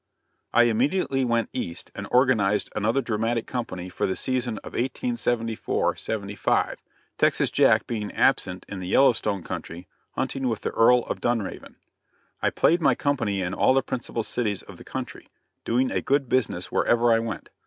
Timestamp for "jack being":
7.51-8.11